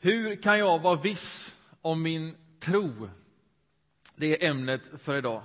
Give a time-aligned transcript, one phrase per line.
[0.00, 3.10] Hur kan jag vara viss om min tro?
[4.16, 5.42] Det är ämnet för idag.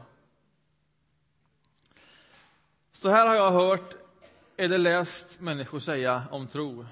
[2.92, 3.96] Så här har jag hört
[4.58, 6.86] eller läst människor säga om tro.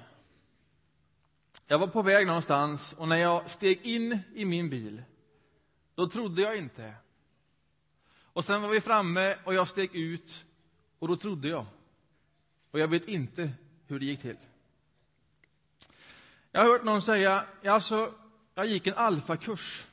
[1.66, 5.02] Jag var på väg någonstans och när jag steg in i min bil,
[5.94, 6.94] då trodde jag inte.
[8.22, 10.44] Och sen var vi framme och jag steg ut
[10.98, 11.66] och då trodde jag.
[12.70, 13.50] Och jag vet inte
[13.86, 14.36] hur det gick till.
[16.52, 18.14] Jag har hört någon säga, alltså,
[18.54, 19.86] jag gick en alfakurs.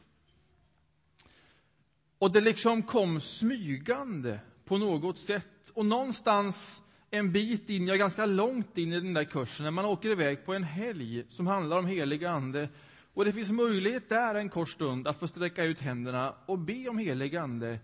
[2.17, 5.71] Och det liksom kom smygande på något sätt.
[5.73, 9.85] Och någonstans en bit in, ja ganska långt in i den där kursen, när man
[9.85, 12.69] åker iväg på en helg som handlar om helig ande.
[13.13, 16.89] Och det finns möjlighet där en kort stund att få sträcka ut händerna och be
[16.89, 17.79] om helig ande.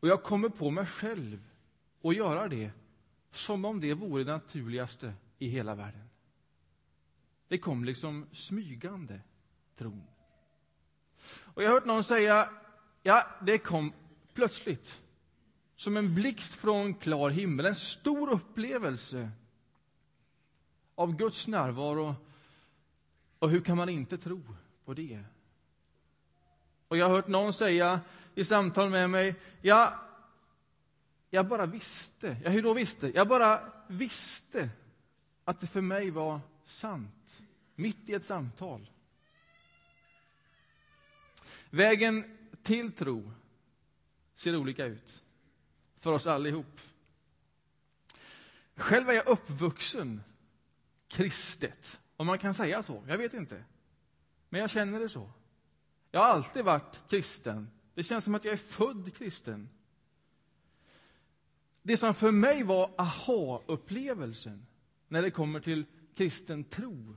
[0.00, 1.38] Och jag kommer på mig själv
[2.04, 2.70] att göra det
[3.32, 6.09] som om det vore det naturligaste i hela världen.
[7.50, 9.20] Det kom liksom smygande,
[9.76, 10.02] tron.
[11.38, 12.48] Och jag har hört någon säga,
[13.02, 13.92] ja, det kom
[14.34, 15.00] plötsligt.
[15.76, 19.30] Som en blixt från klar himmel, en stor upplevelse
[20.94, 22.14] av Guds närvaro.
[23.38, 24.42] Och hur kan man inte tro
[24.84, 25.24] på det?
[26.88, 28.00] Och jag har hört någon säga
[28.34, 29.94] i samtal med mig, ja,
[31.30, 32.36] jag bara visste.
[32.44, 33.10] Ja, hur då visste?
[33.14, 34.68] Jag bara visste
[35.44, 37.19] att det för mig var sant,
[37.80, 38.90] mitt i ett samtal.
[41.70, 43.32] Vägen till tro
[44.34, 45.22] ser olika ut
[46.00, 46.80] för oss allihop.
[48.76, 50.22] Själv är jag uppvuxen
[51.08, 53.04] kristet, om man kan säga så.
[53.08, 53.64] Jag vet inte.
[54.48, 55.30] Men jag känner det så.
[56.10, 57.70] Jag har alltid varit kristen.
[57.94, 59.68] Det känns som att jag är född kristen.
[61.82, 64.66] Det som för mig var aha-upplevelsen
[65.08, 65.84] när det kommer till
[66.14, 67.16] kristen tro,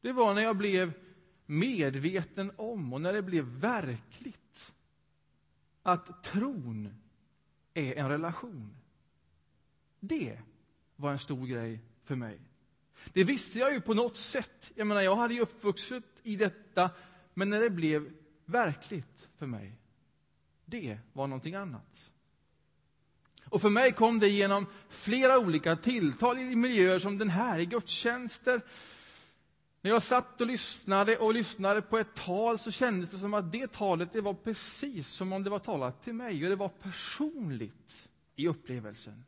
[0.00, 0.92] det var när jag blev
[1.46, 4.72] medveten om och när det blev verkligt
[5.82, 6.94] att tron
[7.74, 8.76] är en relation.
[10.00, 10.38] Det
[10.96, 12.38] var en stor grej för mig.
[13.12, 14.72] Det visste jag ju på något sätt.
[14.74, 16.90] Jag menar, jag hade ju uppvuxit i detta,
[17.34, 18.12] men när det blev
[18.44, 19.72] verkligt för mig,
[20.64, 22.10] det var någonting annat.
[23.44, 27.66] Och för mig kom det genom flera olika tilltal i miljöer som den här, i
[27.66, 28.60] gudstjänster.
[29.88, 33.52] När jag satt och lyssnade och lyssnade på ett tal så kändes det som att
[33.52, 36.68] det talet det var precis som om det var talat till mig och det var
[36.68, 39.24] personligt i upplevelsen.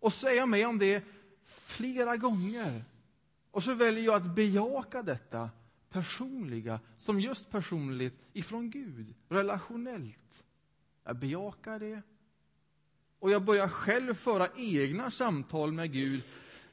[0.00, 1.04] Och så är jag med om det
[1.44, 2.84] flera gånger.
[3.50, 5.50] Och så väljer jag att bejaka detta
[5.90, 10.44] personliga som just personligt ifrån Gud, relationellt.
[11.04, 12.02] Jag bejakar det.
[13.18, 16.22] Och jag börjar själv föra egna samtal med Gud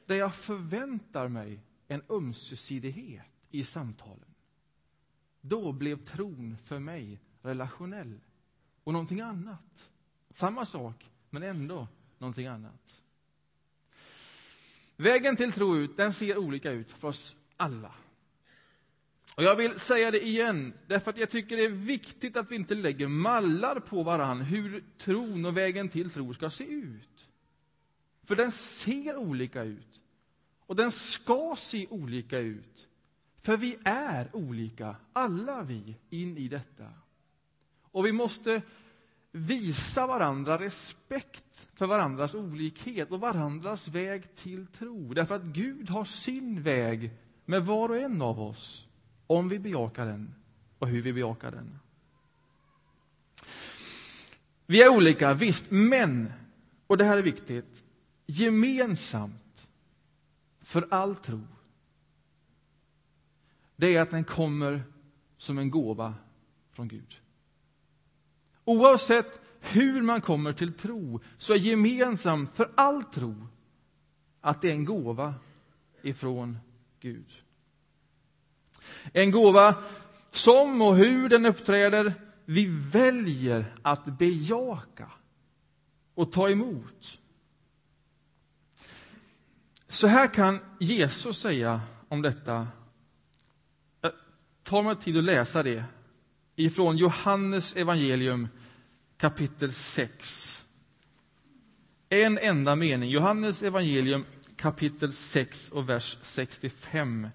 [0.06, 1.60] där jag förväntar mig
[1.90, 4.34] en ömsesidighet i samtalen.
[5.40, 8.20] Då blev tron för mig relationell
[8.84, 9.90] och någonting annat.
[10.30, 13.02] Samma sak, men ändå någonting annat.
[14.96, 17.94] Vägen till tro ut, den ser olika ut för oss alla.
[19.36, 22.56] Och jag vill säga det igen, därför att jag tycker det är viktigt att vi
[22.56, 27.28] inte lägger mallar på varann hur tron och vägen till tro ska se ut.
[28.24, 30.00] För den ser olika ut.
[30.70, 32.88] Och den ska se olika ut.
[33.40, 36.86] För vi är olika, alla vi, in i detta.
[37.82, 38.62] Och vi måste
[39.32, 45.14] visa varandra respekt för varandras olikhet och varandras väg till tro.
[45.14, 47.10] Därför att Gud har sin väg
[47.44, 48.86] med var och en av oss
[49.26, 50.34] om vi bejakar den
[50.78, 51.78] och hur vi bejakar den.
[54.66, 56.32] Vi är olika, visst, men,
[56.86, 57.84] och det här är viktigt,
[58.26, 59.39] gemensamt
[60.70, 61.40] för all tro,
[63.76, 64.82] det är att den kommer
[65.36, 66.14] som en gåva
[66.72, 67.20] från Gud.
[68.64, 73.46] Oavsett hur man kommer till tro, så är gemensamt för all tro
[74.40, 75.34] att det är en gåva
[76.02, 76.58] ifrån
[77.00, 77.42] Gud.
[79.12, 79.74] En gåva
[80.30, 82.14] som och hur den uppträder,
[82.44, 85.10] vi väljer att bejaka
[86.14, 87.19] och ta emot.
[89.90, 92.56] Så här kan Jesus säga om detta.
[92.56, 92.66] Eh,
[94.02, 94.12] Jag
[94.62, 95.84] tar mig tid att läsa det
[96.56, 98.48] ifrån Johannes evangelium
[99.16, 100.64] kapitel 6.
[102.08, 104.24] En enda mening, Johannes evangelium
[104.56, 107.28] kapitel 6 och vers 65.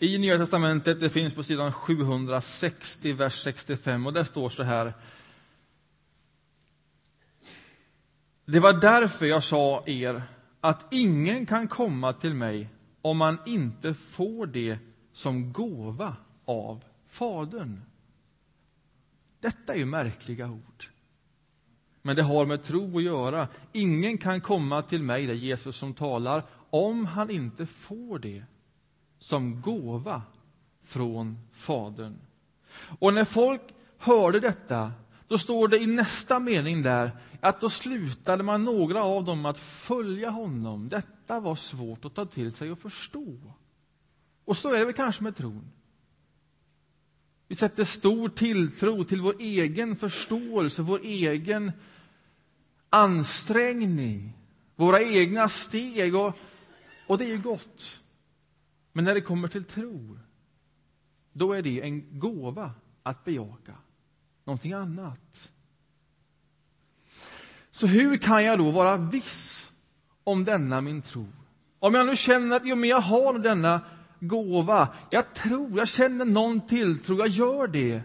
[0.00, 4.92] I Nya testamentet, det finns på sidan 760, vers 65, och där står så här.
[8.44, 10.22] Det var därför jag sa er
[10.60, 12.68] att ingen kan komma till mig
[13.02, 14.78] om man inte får det
[15.12, 17.82] som gåva av Fadern.
[19.40, 20.84] Detta är ju märkliga ord.
[22.02, 23.48] Men det har med tro att göra.
[23.72, 28.44] Ingen kan komma till mig, det är Jesus som talar, om han inte får det
[29.18, 30.22] som gåva
[30.84, 32.18] från Fadern.
[32.98, 33.62] Och när folk
[33.98, 34.92] hörde detta,
[35.28, 37.10] då står det i nästa mening där
[37.40, 40.88] att då slutade man några av dem att följa honom.
[40.88, 43.36] Detta var svårt att ta till sig och förstå.
[44.44, 45.70] Och så är det väl kanske med tron.
[47.48, 51.72] Vi sätter stor tilltro till vår egen förståelse, vår egen
[52.90, 54.32] ansträngning,
[54.76, 56.14] våra egna steg.
[56.14, 56.36] Och,
[57.06, 58.00] och det är ju gott.
[58.98, 60.18] Men när det kommer till tro,
[61.32, 62.70] då är det en gåva
[63.02, 63.74] att bejaka.
[64.44, 65.50] Någonting annat.
[67.70, 69.72] Så hur kan jag då vara viss
[70.24, 71.26] om denna min tro?
[71.78, 73.80] Om jag nu känner att jo, men jag har denna
[74.20, 78.02] gåva, jag tror, jag känner någon tilltro, jag gör det.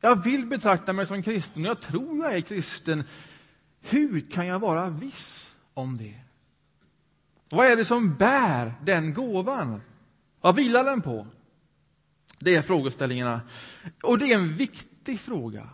[0.00, 3.04] Jag vill betrakta mig som kristen, jag tror jag är kristen.
[3.80, 6.20] Hur kan jag vara viss om det?
[7.50, 9.80] Vad är det som bär den gåvan?
[10.44, 11.26] Vad vilar den på?
[12.38, 13.40] Det är frågeställningarna.
[14.02, 15.70] Och det är en viktig fråga.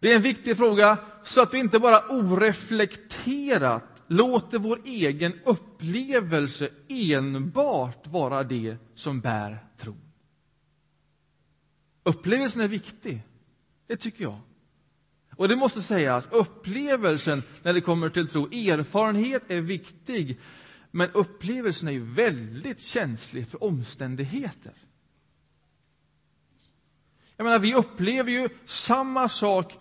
[0.00, 6.68] Det är en viktig fråga så att vi inte bara oreflekterat låter vår egen upplevelse
[6.88, 10.12] enbart vara det som bär tron.
[12.02, 13.22] Upplevelsen är viktig,
[13.86, 14.40] det tycker jag.
[15.36, 20.38] Och det måste sägas, upplevelsen när det kommer till tro, erfarenhet är viktig,
[20.96, 24.72] men upplevelsen är ju väldigt känslig för omständigheter.
[27.36, 29.78] Jag menar, vi upplever ju samma sak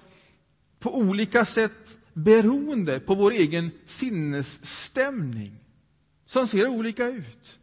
[0.79, 5.59] på olika sätt beroende på vår egen sinnesstämning,
[6.25, 7.59] som ser olika ut.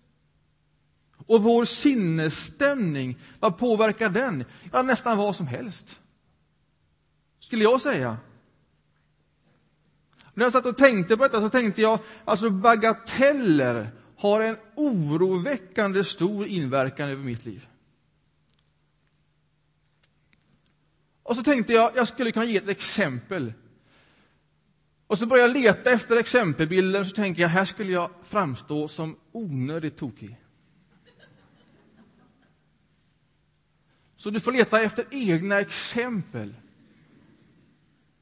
[1.26, 4.44] Och vår sinnesstämning, vad påverkar den?
[4.73, 6.00] Ja, nästan vad som helst,
[7.41, 8.19] skulle jag säga.
[10.40, 16.04] När jag satt och tänkte på detta så tänkte jag, alltså bagateller har en oroväckande
[16.04, 17.69] stor inverkan över mitt liv.
[21.22, 23.52] Och så tänkte jag, jag skulle kunna ge ett exempel.
[25.06, 29.16] Och så började jag leta efter exempelbilder, så tänker jag, här skulle jag framstå som
[29.32, 30.40] onödigt tokig.
[34.16, 36.54] Så du får leta efter egna exempel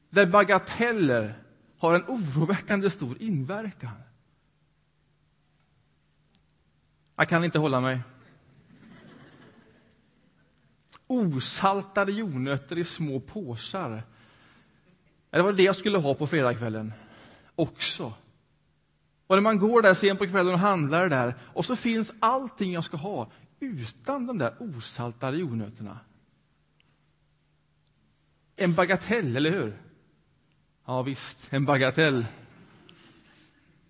[0.09, 1.43] där bagateller
[1.79, 3.95] har en oroväckande stor inverkan.
[7.15, 8.01] Jag kan inte hålla mig.
[11.07, 14.03] Osaltade jordnötter i små påsar.
[15.29, 16.93] Det var det jag skulle ha på fredagskvällen
[17.55, 18.13] också.
[19.27, 22.73] Och när man går där sent på kvällen och handlar där och så finns allting
[22.73, 25.99] jag ska ha utan de där osaltade jordnötterna.
[28.55, 29.88] En bagatell, eller hur?
[30.89, 32.25] Ja, visst, en bagatell.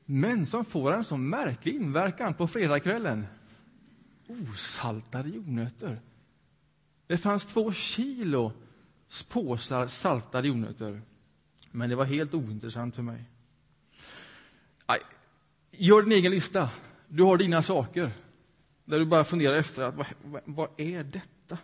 [0.05, 3.27] Men som får en sån märklig inverkan på fredagskvällen.
[4.27, 6.01] Osaltade jordnötter.
[7.07, 8.51] Det fanns två kilo
[9.29, 11.01] påsar saltade jordnötter.
[11.71, 13.23] Men det var helt ointressant för mig.
[14.85, 14.99] Aj,
[15.71, 16.69] gör din egen lista.
[17.07, 18.11] Du har dina saker.
[18.85, 21.57] Där du bara funderar efter att, vad, vad, vad är detta?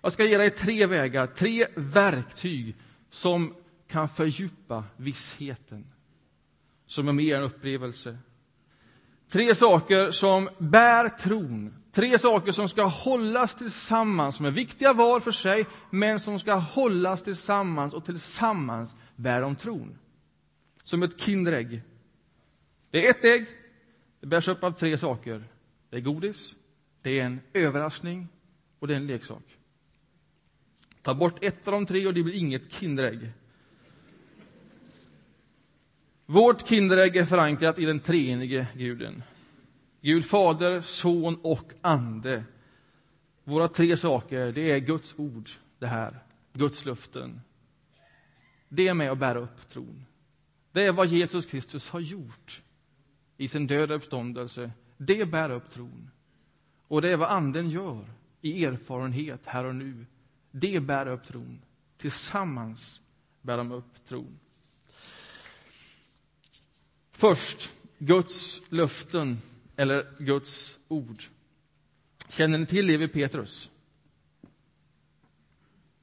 [0.00, 2.76] Jag ska ge dig tre vägar, tre verktyg
[3.10, 3.54] som
[3.92, 5.86] kan fördjupa vissheten,
[6.86, 8.18] som är mer en upplevelse.
[9.28, 15.20] Tre saker som bär tron, tre saker som ska hållas tillsammans, som är viktiga var
[15.20, 19.98] för sig, men som ska hållas tillsammans och tillsammans bär de tron.
[20.84, 21.82] Som ett Kinderägg.
[22.90, 23.46] Det är ett ägg,
[24.20, 25.44] det bärs upp av tre saker.
[25.90, 26.54] Det är godis,
[27.02, 28.28] det är en överraskning
[28.78, 29.58] och det är en leksak.
[31.02, 33.32] Ta bort ett av de tre och det blir inget Kinderägg.
[36.32, 39.22] Vårt Kinderägg är förankrat i den treenige Guden.
[40.00, 42.44] Gud Fader, Son och Ande.
[43.44, 46.18] Våra tre saker, det är Guds ord, det här.
[46.52, 47.40] Guds löften.
[48.68, 50.04] Det är med att bära upp tron.
[50.72, 52.62] Det är vad Jesus Kristus har gjort
[53.36, 54.70] i sin död och uppståndelse.
[54.96, 56.10] Det bär upp tron.
[56.88, 58.04] Och det är vad Anden gör
[58.40, 60.06] i erfarenhet här och nu.
[60.50, 61.62] Det bär upp tron.
[61.96, 63.00] Tillsammans
[63.42, 64.38] bär de upp tron.
[67.22, 69.38] Först, Guds löften,
[69.76, 71.22] eller Guds ord.
[72.28, 73.70] Känner ni till Levi Petrus?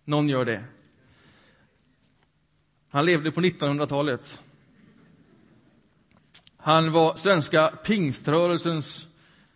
[0.06, 0.64] Någon gör det.
[2.90, 4.42] Han levde på 1900-talet.
[6.58, 9.08] Han var svenska pingströrelsens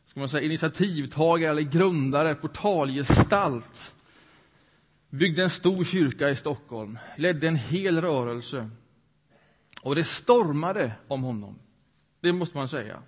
[0.05, 3.96] ska man säga, initiativtagare eller grundare, portalgestalt.
[5.10, 8.70] Byggde en stor kyrka i Stockholm, ledde en hel rörelse.
[9.82, 11.60] Och det stormade om honom.
[12.22, 13.00] Det måste man säga.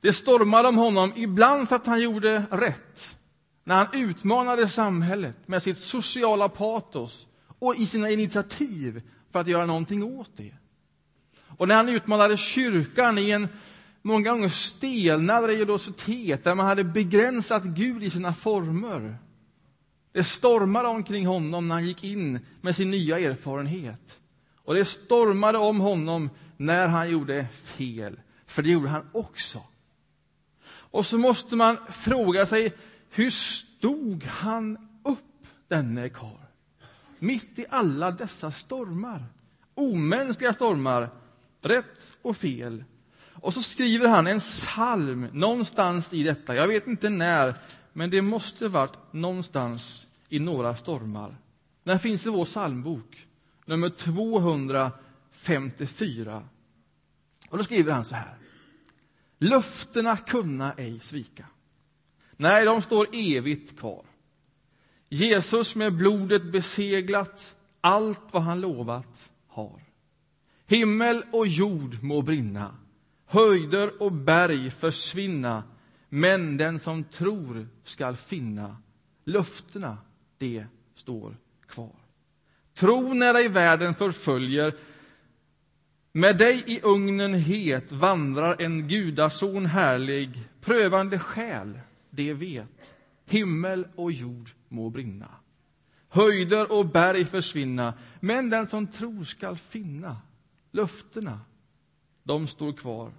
[0.00, 3.16] Det stormade om honom, ibland för att han gjorde rätt,
[3.64, 7.26] när han utmanade samhället med sitt sociala patos
[7.58, 10.54] och i sina initiativ för att göra någonting åt det.
[11.46, 13.48] Och när han utmanade kyrkan i en
[14.02, 19.18] många gånger stelnad religiositet där man hade begränsat Gud i sina former.
[20.12, 24.21] Det stormade omkring honom när han gick in med sin nya erfarenhet.
[24.64, 29.62] Och det stormade om honom när han gjorde fel, för det gjorde han också.
[30.66, 32.72] Och så måste man fråga sig,
[33.10, 36.36] hur stod han upp, denne karl?
[37.18, 39.24] Mitt i alla dessa stormar,
[39.74, 41.10] omänskliga stormar,
[41.60, 42.84] rätt och fel.
[43.34, 46.54] Och så skriver han en psalm någonstans i detta.
[46.54, 47.54] Jag vet inte när,
[47.92, 51.36] men det måste varit någonstans i några stormar.
[51.84, 53.26] Den finns i vår psalmbok,
[53.64, 56.42] nummer 254.
[57.48, 58.36] Och då skriver han så här.
[59.38, 61.46] Löftena kunna ej svika.
[62.36, 64.04] Nej, de står evigt kvar.
[65.08, 69.82] Jesus med blodet beseglat allt vad han lovat har.
[70.66, 72.76] Himmel och jord må brinna,
[73.26, 75.62] höjder och berg försvinna,
[76.08, 78.76] men den som tror skall finna
[79.24, 79.98] löftena,
[80.38, 82.01] det står kvar.
[82.82, 84.74] Tro när dig världen förföljer,
[86.12, 92.96] med dig i ugnen het vandrar en gudason härlig, prövande själ, det vet.
[93.26, 95.28] Himmel och jord må brinna.
[96.08, 100.16] Höjder och berg försvinna, men den som tror skall finna
[100.70, 101.40] löftena,
[102.22, 103.12] de står kvar.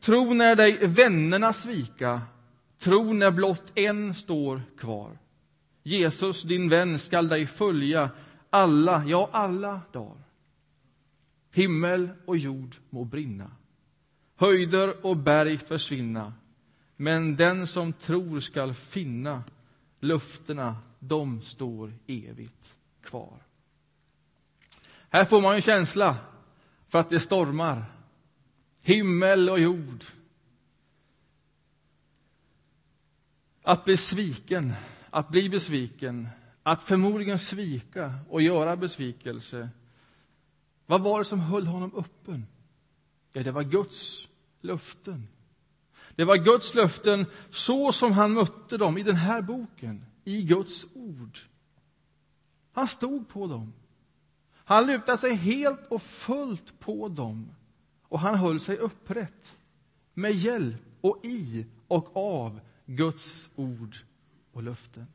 [0.00, 2.20] Tro när dig vännerna svika,
[2.78, 5.18] tro när blott en står kvar.
[5.88, 8.10] Jesus, din vän, skall dig följa
[8.50, 10.22] alla, ja, alla dagar.
[11.52, 13.50] Himmel och jord må brinna,
[14.36, 16.32] höjder och berg försvinna,
[16.96, 19.42] men den som tror skall finna
[20.00, 23.42] löftena, de står evigt kvar.
[25.10, 26.16] Här får man en känsla
[26.88, 27.84] för att det stormar.
[28.82, 30.04] Himmel och jord.
[33.62, 34.72] Att bli sviken,
[35.10, 36.28] att bli besviken,
[36.62, 39.68] att förmodligen svika och göra besvikelse.
[40.86, 42.46] Vad var det som höll honom öppen?
[43.32, 44.28] Ja, det var Guds
[44.60, 45.28] löften.
[46.16, 50.86] Det var Guds löften så som han mötte dem i den här boken, i Guds
[50.94, 51.38] ord.
[52.72, 53.72] Han stod på dem.
[54.54, 57.50] Han lutade sig helt och fullt på dem
[58.02, 59.56] och han höll sig upprätt
[60.14, 63.96] med hjälp och i och av Guds ord
[64.58, 65.06] och löften.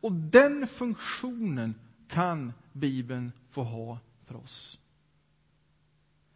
[0.00, 1.74] Och den funktionen
[2.08, 4.80] kan Bibeln få ha för oss.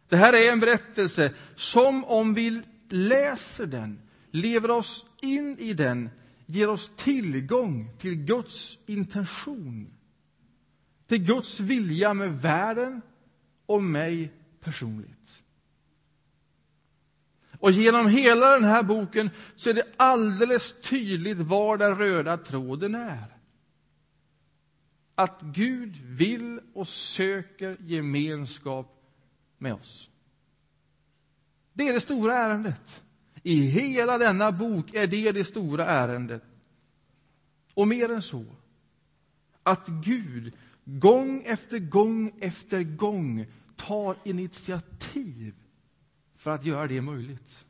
[0.09, 6.09] Det här är en berättelse som om vi läser den, lever oss in i den,
[6.45, 9.93] ger oss tillgång till Guds intention
[11.07, 13.01] till Guds vilja med världen
[13.65, 15.42] och mig personligt.
[17.63, 22.95] Och genom hela den här boken så är det alldeles tydligt var den röda tråden
[22.95, 23.37] är.
[25.15, 29.03] Att Gud vill och söker gemenskap
[29.57, 30.09] med oss.
[31.73, 33.03] Det är det stora ärendet.
[33.43, 36.43] I hela denna bok är det det stora ärendet.
[37.73, 38.45] Och mer än så.
[39.63, 40.53] Att Gud
[40.85, 45.53] gång efter gång efter gång tar initiativ
[46.43, 47.65] för att göra det möjligt.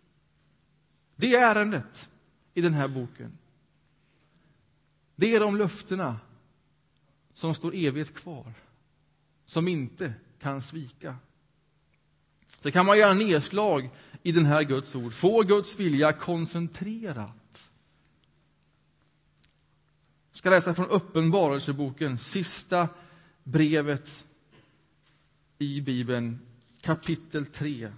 [1.16, 2.10] Det är ärendet
[2.54, 3.38] i den här boken.
[5.16, 6.20] Det är de löftena
[7.34, 8.54] som står evigt kvar,
[9.46, 11.16] som inte kan svika.
[12.46, 13.90] Så kan man göra nedslag
[14.24, 17.44] i den här Guds ord, få Guds vilja koncentrerat
[20.34, 22.90] jag ska läsa från Uppenbarelseboken, sista
[23.44, 24.28] brevet
[25.58, 26.40] i Bibeln,
[26.82, 27.92] kapitel 3.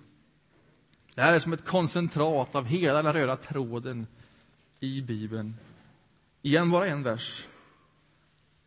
[1.15, 4.07] Det här är som ett koncentrat av hela den röda tråden
[4.79, 5.55] i Bibeln.
[6.41, 7.47] Igen bara en vers.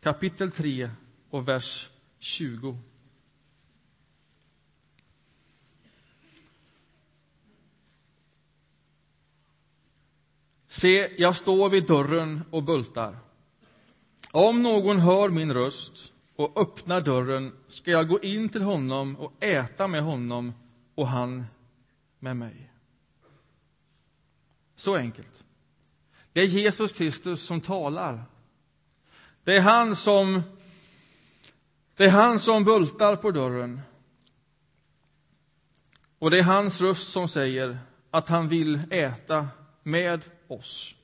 [0.01, 0.89] Kapitel 3
[1.29, 1.89] och vers
[2.19, 2.77] 20.
[10.67, 13.17] Se, jag står vid dörren och bultar.
[14.31, 19.43] Om någon hör min röst och öppnar dörren ska jag gå in till honom och
[19.43, 20.53] äta med honom
[20.95, 21.45] och han
[22.19, 22.71] med mig.
[24.75, 25.45] Så enkelt.
[26.33, 28.23] Det är Jesus Kristus som talar.
[29.43, 30.41] Det är han som,
[31.95, 33.81] det är han som bultar på dörren.
[36.19, 37.79] Och det är hans röst som säger
[38.11, 39.47] att han vill äta
[39.83, 40.95] med oss.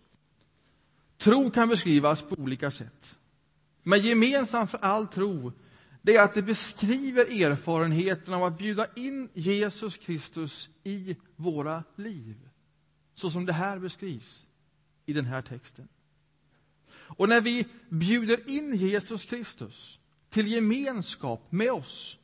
[1.17, 3.17] Tro kan beskrivas på olika sätt.
[3.84, 5.51] Men gemensamt för all tro
[6.05, 12.50] det är att det beskriver erfarenheten av att bjuda in Jesus Kristus i våra liv.
[13.15, 14.47] Så som det här beskrivs
[15.05, 15.88] i den här texten.
[16.89, 22.17] Och när vi bjuder in Jesus Kristus till gemenskap med oss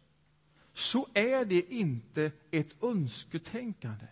[0.74, 4.08] så är det inte ett önsketänkande.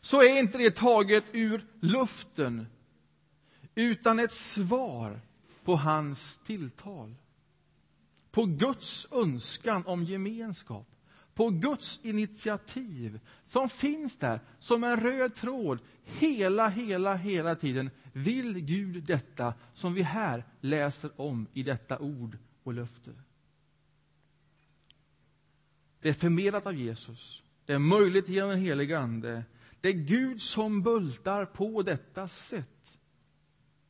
[0.00, 2.66] Så är inte det taget ur luften
[3.74, 5.20] utan ett svar
[5.64, 7.14] på hans tilltal.
[8.30, 10.86] På Guds önskan om gemenskap,
[11.34, 17.90] på Guds initiativ som finns där som en röd tråd hela, hela, hela tiden.
[18.12, 23.10] Vill Gud detta som vi här läser om i detta ord och löfte?
[26.00, 27.42] Det är förmedlat av Jesus.
[27.64, 29.44] Det är möjligt genom den helige Ande.
[29.80, 33.00] Det är Gud som bultar på detta sätt.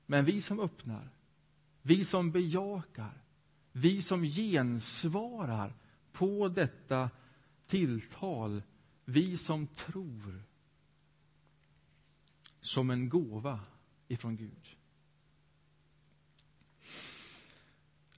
[0.07, 1.11] Men vi som öppnar,
[1.83, 3.23] vi som bejakar,
[3.81, 5.75] vi som gensvarar
[6.13, 7.11] på detta
[7.67, 8.63] tilltal,
[9.05, 10.43] vi som tror
[12.61, 13.61] som en gåva
[14.09, 14.77] ifrån Gud.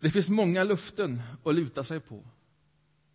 [0.01, 2.25] Det finns många luften att luta sig på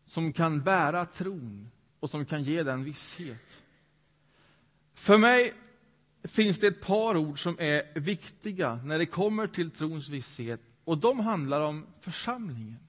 [0.05, 3.63] som kan bära tron och som kan ge den visshet.
[4.93, 5.53] För mig
[6.23, 10.97] finns det ett par ord som är viktiga när det kommer till trons visshet och
[10.97, 12.79] de handlar om församlingen.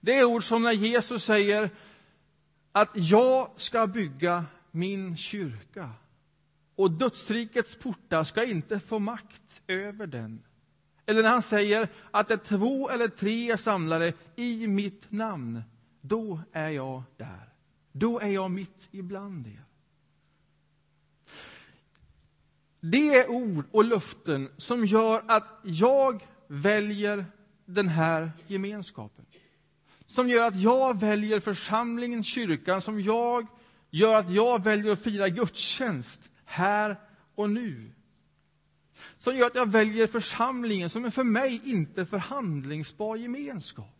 [0.00, 1.70] Det är ord som när Jesus säger
[2.72, 5.90] att jag ska bygga min kyrka
[6.76, 10.42] och dödsrikets portar ska inte få makt över den.
[11.06, 15.62] Eller när han säger att det två eller tre är samlade i mitt namn,
[16.00, 17.52] då är jag där.
[17.92, 19.64] Då är jag mitt ibland er.
[22.80, 27.26] Det är ord och löften som gör att jag väljer
[27.64, 29.26] den här gemenskapen.
[30.06, 33.46] Som gör att jag väljer församlingen, kyrkan, som jag
[33.90, 36.96] gör att jag väljer att fira gudstjänst här
[37.34, 37.92] och nu.
[39.16, 43.98] Som gör att jag väljer församlingen som en för mig inte förhandlingsbar gemenskap.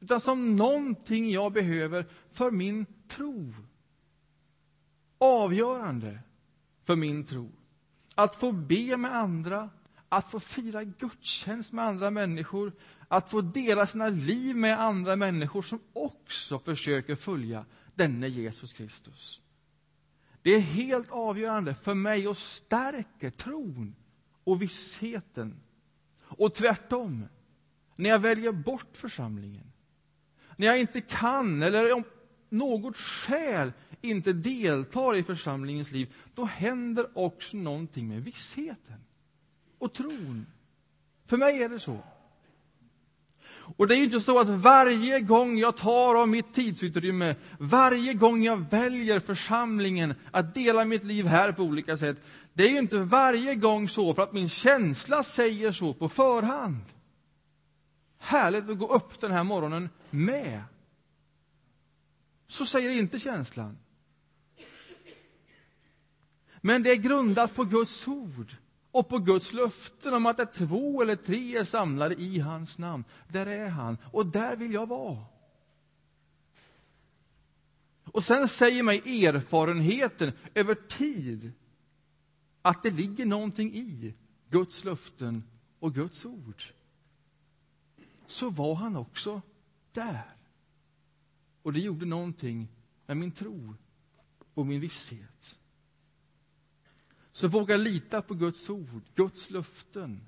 [0.00, 3.54] Utan som någonting jag behöver för min tro.
[5.18, 6.18] Avgörande
[6.84, 7.52] för min tro.
[8.14, 9.70] Att få be med andra,
[10.08, 12.72] att få fira gudstjänst med andra människor,
[13.08, 17.64] att få dela sina liv med andra människor som också försöker följa
[17.94, 19.40] denne Jesus Kristus.
[20.42, 23.94] Det är helt avgörande för mig och stärker tron
[24.44, 25.60] och vissheten.
[26.18, 27.24] Och tvärtom,
[27.96, 29.72] när jag väljer bort församlingen,
[30.56, 32.04] när jag inte kan eller om
[32.48, 39.05] något skäl inte deltar i församlingens liv, då händer också någonting med vissheten
[39.86, 40.46] och tron.
[41.26, 41.98] För mig är det så.
[43.76, 48.44] Och det är inte så att varje gång jag tar av mitt tidsutrymme, varje gång
[48.44, 52.98] jag väljer församlingen att dela mitt liv här på olika sätt, det är ju inte
[52.98, 56.84] varje gång så för att min känsla säger så på förhand.
[58.18, 60.62] Härligt att gå upp den här morgonen med.
[62.48, 63.78] Så säger inte känslan.
[66.60, 68.56] Men det är grundat på Guds ord
[68.96, 72.78] och på Guds löften om att det är två eller tre är samlade i hans
[72.78, 73.04] namn.
[73.28, 75.24] Där är han, och där vill jag vara.
[78.04, 81.52] Och sen säger mig erfarenheten över tid
[82.62, 84.14] att det ligger någonting i
[84.50, 85.42] Guds löften
[85.78, 86.62] och Guds ord.
[88.26, 89.42] Så var han också
[89.92, 90.36] där.
[91.62, 92.68] Och det gjorde någonting
[93.06, 93.74] med min tro
[94.54, 95.58] och min visshet.
[97.36, 100.20] Så våga lita på Guds ord, Guds löften.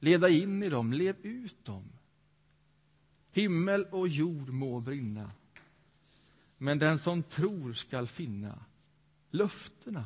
[0.00, 1.92] Leda in i dem, lev ut dem.
[3.32, 5.30] Himmel och jord må brinna,
[6.58, 8.64] men den som tror skall finna
[9.30, 10.04] löftena.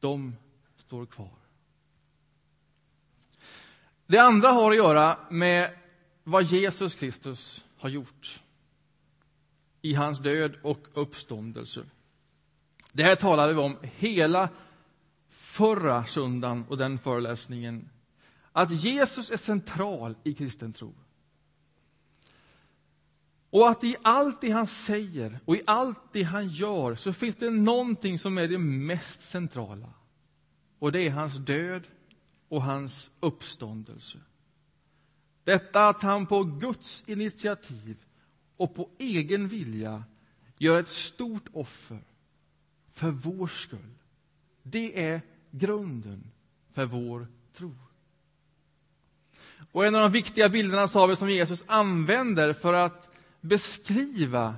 [0.00, 0.36] De
[0.76, 1.38] står kvar.
[4.06, 5.78] Det andra har att göra med
[6.24, 8.42] vad Jesus Kristus har gjort
[9.82, 11.84] i hans död och uppståndelse.
[12.92, 14.48] Det här talade vi om hela
[15.28, 17.88] förra söndagen och den föreläsningen.
[18.52, 20.94] att Jesus är central i kristen tro.
[23.50, 27.36] Och att i allt det han säger och i allt det han gör så finns
[27.36, 29.92] det någonting som är det mest centrala.
[30.78, 31.82] Och det är hans död
[32.48, 34.18] och hans uppståndelse.
[35.44, 37.96] Detta att han på Guds initiativ
[38.56, 40.04] och på egen vilja
[40.58, 42.00] gör ett stort offer
[42.92, 43.98] för vår skull.
[44.62, 46.30] Det är grunden
[46.72, 47.74] för vår tro.
[49.72, 54.54] Och en av de viktiga bilderna sa vi som Jesus använder för att beskriva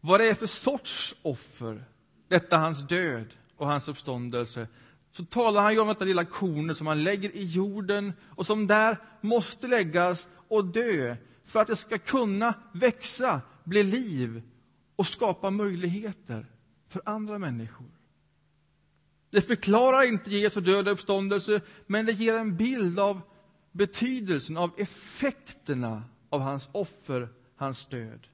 [0.00, 1.84] vad det är för sorts offer,
[2.28, 4.68] detta hans död och hans uppståndelse,
[5.12, 8.66] så talar han ju om detta lilla kornet som han lägger i jorden och som
[8.66, 14.42] där måste läggas och dö för att det ska kunna växa, bli liv
[14.96, 16.46] och skapa möjligheter
[16.90, 17.90] för andra människor.
[19.30, 23.20] Det förklarar inte Jesu död och uppståndelse, men det ger en bild av
[23.72, 28.28] betydelsen av effekterna av hans offer, hans död.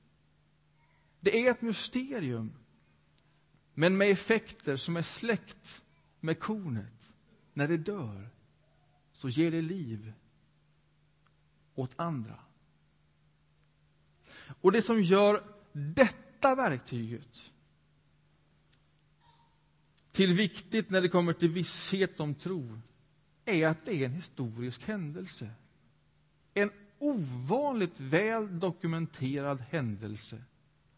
[1.20, 2.52] Det är ett mysterium,
[3.74, 5.84] men med effekter som är släkt
[6.20, 7.14] med kornet.
[7.52, 8.28] När det dör
[9.12, 10.12] så ger det liv
[11.74, 12.38] åt andra.
[14.60, 17.52] Och det som gör detta verktyget
[20.16, 22.78] till viktigt när det kommer till visshet om tro
[23.44, 25.50] är att det är en historisk händelse.
[26.54, 30.42] En ovanligt väl dokumenterad händelse.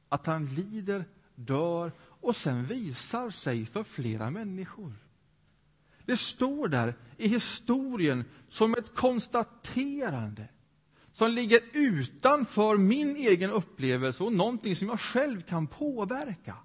[0.09, 1.05] Att han lider,
[1.35, 4.93] dör och sen visar sig för flera människor.
[6.05, 10.49] Det står där i historien som ett konstaterande
[11.13, 16.57] som ligger utanför min egen upplevelse och någonting som jag själv kan påverka.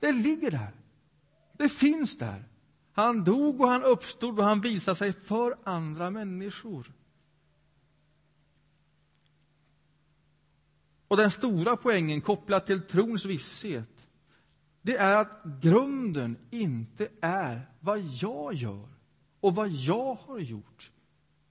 [0.00, 0.83] Det ligger där.
[1.56, 2.44] Det finns där.
[2.92, 6.92] Han dog och han uppstod och han visade sig för andra människor.
[11.08, 14.08] Och den stora poängen kopplat till trons visshet,
[14.82, 18.88] det är att grunden inte är vad jag gör
[19.40, 20.92] och vad jag har gjort,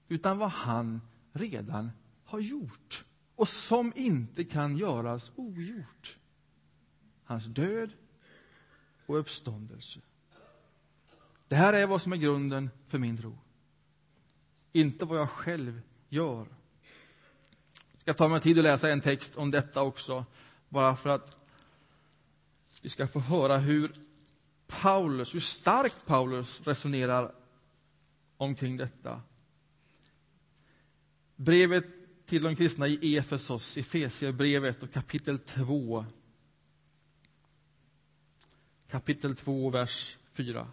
[0.08, 1.00] utan vad han
[1.32, 1.90] redan
[2.24, 6.18] har gjort och som inte kan göras ogjort.
[7.24, 7.90] Hans död
[9.06, 10.00] och uppståndelse.
[11.48, 13.38] Det här är vad som är grunden för min tro.
[14.72, 16.46] Inte vad jag själv gör.
[17.92, 20.24] Jag ska ta mig tid att läsa en text om detta också,
[20.68, 21.38] bara för att
[22.82, 23.92] vi ska få höra hur
[24.66, 27.34] Paulus, hur starkt Paulus resonerar
[28.36, 29.22] omkring detta.
[31.36, 31.84] Brevet
[32.26, 36.04] till de kristna i Efesos, Efesierbrevet och kapitel 2.
[38.94, 40.66] Kapitel 2, vers 4.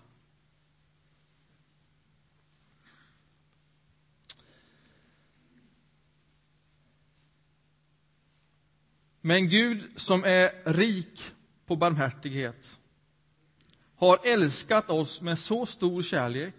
[9.22, 11.32] Men Gud som är rik
[11.66, 12.80] på barmhärtighet
[13.96, 16.56] har älskat oss med så stor kärlek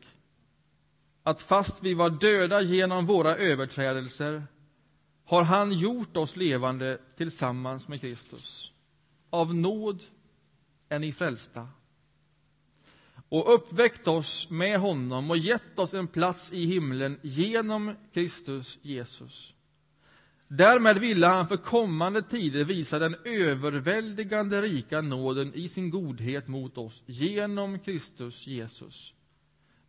[1.23, 4.47] att fast vi var döda genom våra överträdelser
[5.25, 8.73] har han gjort oss levande tillsammans med Kristus.
[9.31, 10.03] Av nåd
[10.93, 11.69] är ni frälsta
[13.29, 19.55] och uppväckt oss med honom och gett oss en plats i himlen genom Kristus Jesus.
[20.49, 26.79] Därmed ville han för kommande tider visa den överväldigande rika nåden i sin godhet mot
[26.79, 29.15] oss genom Kristus Jesus.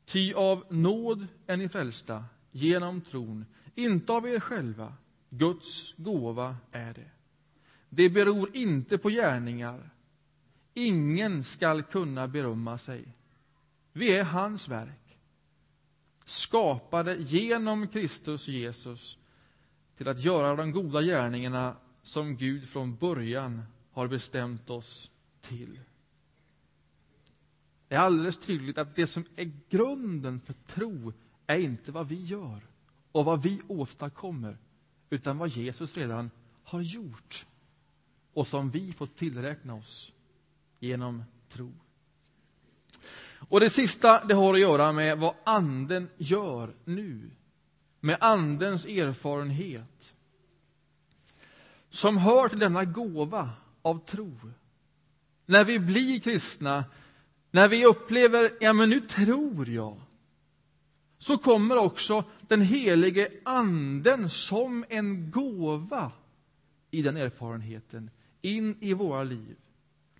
[0.05, 4.93] Ty av nåd är ni frälsta genom tron, inte av er själva.
[5.29, 7.11] Guds gåva är det.
[7.89, 9.89] Det beror inte på gärningar.
[10.73, 13.05] Ingen skall kunna berömma sig.
[13.93, 15.17] Vi är hans verk,
[16.25, 19.17] skapade genom Kristus Jesus
[19.97, 25.79] till att göra de goda gärningarna som Gud från början har bestämt oss till.
[27.87, 31.13] Det är alldeles tydligt att det som är grunden för tro
[31.47, 32.67] är inte vad vi gör
[33.11, 34.57] och vad vi åstadkommer,
[35.09, 36.31] utan vad Jesus redan
[36.63, 37.45] har gjort
[38.33, 40.13] och som vi får tillräkna oss
[40.83, 41.73] genom tro.
[43.49, 47.31] Och det sista det har att göra med vad Anden gör nu
[47.99, 50.15] med Andens erfarenhet
[51.89, 53.49] som hör till denna gåva
[53.81, 54.37] av tro.
[55.45, 56.85] När vi blir kristna,
[57.51, 59.97] när vi upplever ja men nu tror jag
[61.17, 66.11] så kommer också den helige Anden som en gåva
[66.91, 68.09] i den erfarenheten
[68.41, 69.55] in i våra liv.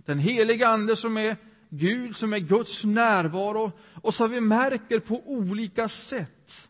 [0.06, 1.38] Den helige Ande som är
[1.70, 6.70] Gud, som är Guds närvaro och som vi märker på olika sätt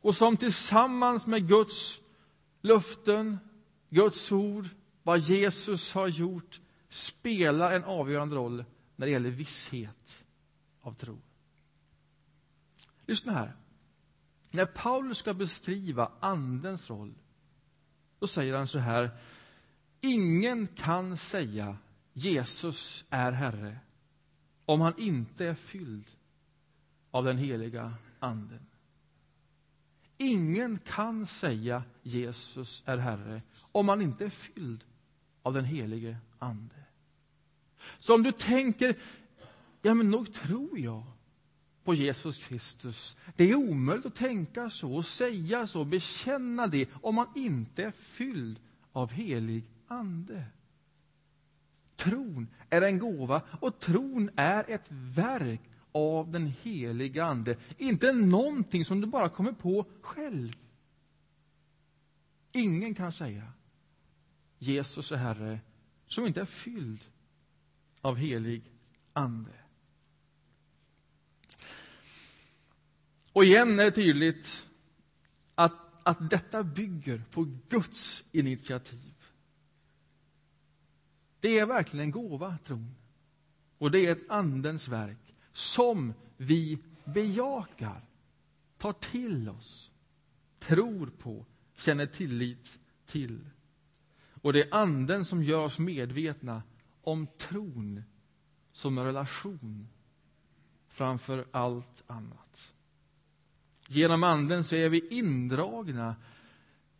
[0.00, 2.00] och som tillsammans med Guds
[2.60, 3.38] löften,
[3.90, 4.68] Guds ord,
[5.02, 8.64] vad Jesus har gjort spelar en avgörande roll
[8.96, 10.24] när det gäller visshet
[10.80, 11.18] av tro.
[13.06, 13.56] Lyssna här.
[14.50, 17.14] När Paulus ska beskriva Andens roll,
[18.18, 19.10] då säger han så här.
[20.00, 21.76] Ingen kan säga
[22.12, 23.78] Jesus är Herre
[24.64, 26.10] om han inte är fylld
[27.10, 28.66] av den heliga Anden.
[30.16, 34.84] Ingen kan säga Jesus är Herre om han inte är fylld
[35.42, 36.74] av den helige Ande.
[37.98, 38.96] Så om du tänker,
[39.82, 41.02] ja men nog tror jag
[41.84, 43.16] på Jesus Kristus.
[43.36, 47.90] Det är omöjligt att tänka så, och säga så, bekänna det om man inte är
[47.90, 48.60] fylld
[48.92, 50.44] av helig Ande.
[51.96, 55.60] Tron är en gåva och tron är ett verk
[55.92, 57.56] av den heliga Ande.
[57.78, 60.52] Inte någonting som du bara kommer på själv.
[62.52, 63.52] Ingen kan säga
[64.58, 65.60] Jesus är Herre
[66.06, 67.00] som inte är fylld
[68.00, 68.72] av helig
[69.12, 69.50] Ande.
[73.32, 74.66] Och igen är det tydligt
[75.54, 75.72] att,
[76.02, 79.09] att detta bygger på Guds initiativ.
[81.40, 82.94] Det är verkligen en gåva, tron.
[83.78, 88.08] Och det är ett Andens verk som vi bejakar,
[88.78, 89.90] tar till oss,
[90.58, 93.40] tror på, känner tillit till.
[94.42, 96.62] Och det är Anden som gör oss medvetna
[97.02, 98.02] om tron
[98.72, 99.88] som en relation
[100.88, 102.74] framför allt annat.
[103.88, 106.16] Genom Anden så är vi indragna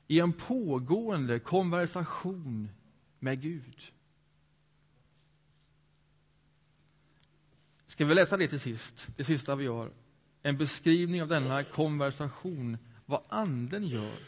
[0.06, 2.68] i en pågående konversation
[3.18, 3.92] med Gud.
[7.90, 9.90] Ska vi läsa det till sist, det sista vi gör?
[10.42, 14.18] En beskrivning av denna konversation, vad Anden gör.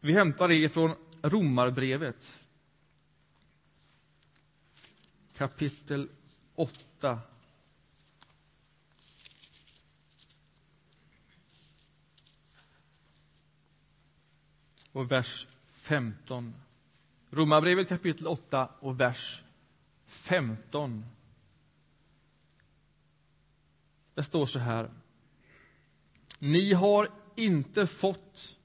[0.00, 2.40] Vi hämtar det från Romarbrevet,
[5.36, 6.08] kapitel
[6.54, 7.20] 8.
[14.92, 16.54] och vers 15.
[17.30, 19.42] Romarbrevet kapitel 8 och vers
[20.26, 21.04] 15.
[24.14, 24.90] Det står så här.
[26.38, 28.58] Ni har inte fått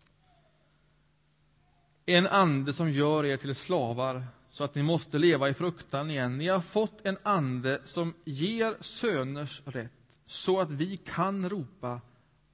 [2.06, 6.38] en ande som gör er till slavar så att ni måste leva i fruktan igen.
[6.38, 9.91] Ni har fått en ande som ger söners rätt
[10.26, 12.02] så att vi kan ropa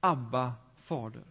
[0.00, 1.24] Abba, Fader.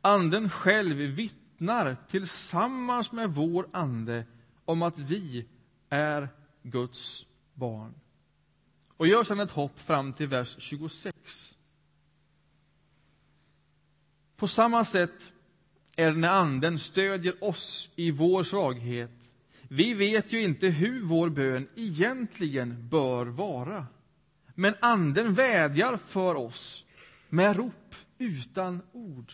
[0.00, 4.24] Anden själv vittnar tillsammans med vår ande
[4.64, 5.46] om att vi
[5.88, 6.28] är
[6.62, 7.94] Guds barn.
[8.96, 11.56] Och gör sedan ett hopp fram till vers 26.
[14.36, 15.32] På samma sätt
[15.96, 19.32] är det när Anden stödjer oss i vår svaghet.
[19.68, 23.86] Vi vet ju inte hur vår bön egentligen bör vara.
[24.54, 26.84] Men Anden vädjar för oss
[27.28, 29.32] med rop utan ord.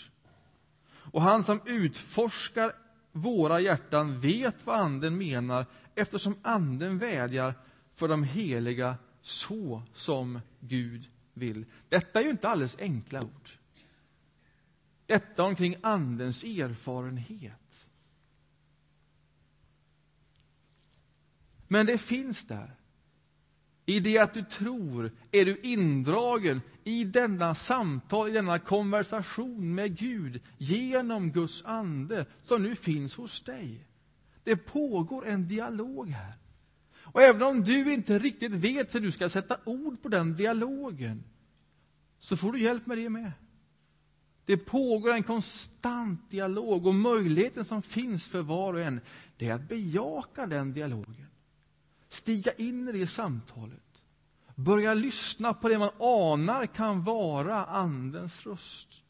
[0.88, 2.72] Och han som utforskar
[3.12, 7.54] våra hjärtan vet vad Anden menar eftersom Anden vädjar
[7.94, 11.64] för de heliga så som Gud vill.
[11.88, 13.50] Detta är ju inte alldeles enkla ord.
[15.06, 17.88] Detta omkring Andens erfarenhet.
[21.68, 22.74] Men det finns där.
[23.86, 29.96] I det att du tror är du indragen i denna samtal, i denna konversation med
[29.96, 33.85] Gud genom Guds ande som nu finns hos dig.
[34.46, 36.34] Det pågår en dialog här.
[37.02, 41.24] Och även om du inte riktigt vet hur du ska sätta ord på den dialogen,
[42.18, 43.32] så får du hjälp med det med.
[44.44, 49.00] Det pågår en konstant dialog och möjligheten som finns för var och en,
[49.36, 51.26] det är att bejaka den dialogen.
[52.08, 54.02] Stiga in i det samtalet.
[54.54, 59.02] Börja lyssna på det man anar kan vara Andens röst.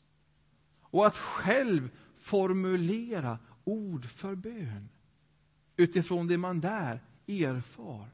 [0.80, 4.88] Och att själv formulera ord för bön
[5.76, 8.08] utifrån det man där erfar.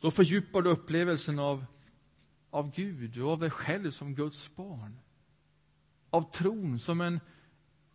[0.00, 1.64] Då fördjupar du upplevelsen av,
[2.50, 5.00] av Gud och av dig själv som Guds barn.
[6.10, 7.20] Av tron som en,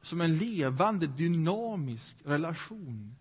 [0.01, 3.15] som en levande, dynamisk relation.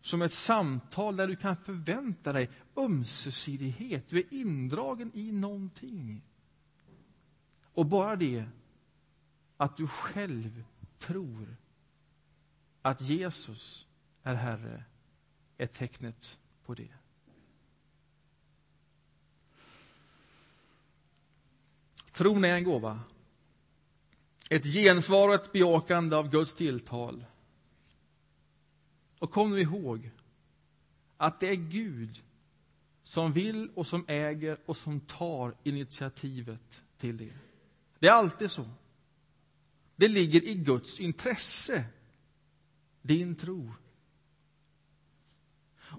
[0.00, 4.08] Som ett samtal där du kan förvänta dig ömsesidighet.
[4.08, 6.22] Du är indragen i någonting.
[7.62, 8.44] Och bara det
[9.56, 10.64] att du själv
[11.02, 11.56] tror
[12.82, 13.86] att Jesus
[14.22, 14.84] är Herre
[15.58, 16.88] är tecknet på det.
[22.12, 23.00] Tron är en gåva.
[24.50, 27.24] Ett gensvar och ett bejakande av Guds tilltal.
[29.18, 30.10] Och kom nu ihåg
[31.16, 32.22] att det är Gud
[33.02, 37.32] som vill och som äger och som tar initiativet till det.
[37.98, 38.64] Det är alltid så.
[39.96, 41.84] Det ligger i Guds intresse,
[43.02, 43.72] din tro.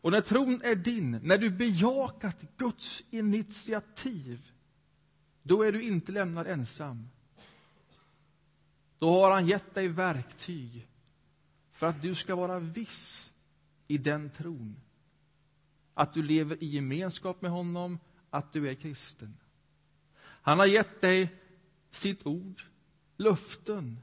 [0.03, 4.51] Och när tron är din, när du bejakat Guds initiativ,
[5.43, 7.09] då är du inte lämnad ensam.
[8.99, 10.87] Då har han gett dig verktyg
[11.71, 13.33] för att du ska vara viss
[13.87, 14.75] i den tron.
[15.93, 19.37] Att du lever i gemenskap med honom, att du är kristen.
[20.19, 21.35] Han har gett dig
[21.89, 22.61] sitt ord,
[23.17, 23.97] löften.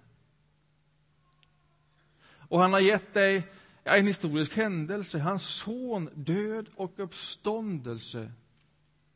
[2.51, 3.49] Och han har gett dig
[3.85, 8.33] en historisk händelse, hans son, död och uppståndelse.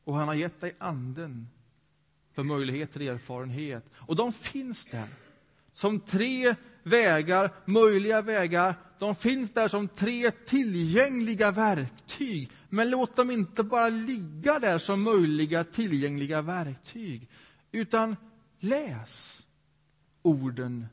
[0.05, 1.49] Och han har gett dig anden
[2.33, 3.85] för möjlighet till erfarenhet.
[3.95, 5.09] Och de finns där
[5.73, 8.75] som tre vägar, möjliga vägar.
[8.99, 12.51] De finns där som tre tillgängliga verktyg.
[12.69, 17.29] Men låt dem inte bara ligga där som möjliga tillgängliga verktyg.
[17.73, 18.17] Utan
[18.61, 19.44] läs
[20.25, 20.87] orden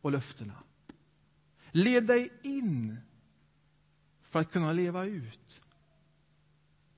[0.00, 0.54] och löftena.
[1.70, 2.96] Led dig in
[4.22, 5.62] för att kunna leva ut.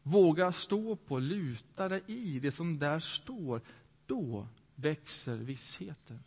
[0.03, 3.61] Våga stå på, luta dig i det som där står.
[4.07, 6.23] Då växer vissheten.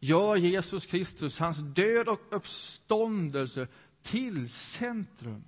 [0.00, 3.68] Gör Jesus Kristus, hans död och uppståndelse
[4.02, 5.44] till centrum.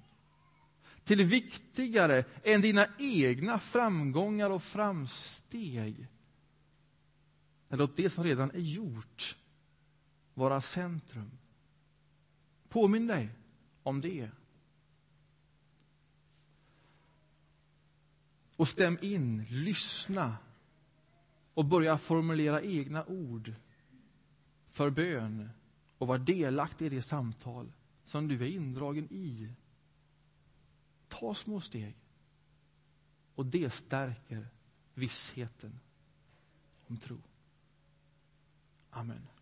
[1.04, 6.08] Till viktigare än dina egna framgångar och framsteg.
[7.76, 9.36] Låt det som redan är gjort
[10.34, 11.30] vara centrum.
[12.68, 13.30] Påminn dig
[13.82, 14.30] om det.
[18.56, 20.36] Och stäm in, lyssna
[21.54, 23.52] och börja formulera egna ord
[24.68, 25.50] för bön
[25.98, 27.72] och var delaktig i det samtal
[28.04, 29.52] som du är indragen i.
[31.08, 31.96] Ta små steg.
[33.34, 34.46] Och det stärker
[34.94, 35.80] vissheten
[36.86, 37.18] om tro.
[38.96, 39.33] Amen.